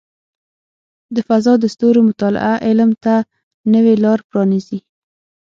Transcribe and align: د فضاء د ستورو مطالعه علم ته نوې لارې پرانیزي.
د 1.15 1.17
فضاء 1.27 1.57
د 1.61 1.65
ستورو 1.73 1.99
مطالعه 2.09 2.55
علم 2.67 2.91
ته 3.03 3.13
نوې 3.73 3.93
لارې 4.03 4.23
پرانیزي. 4.29 4.79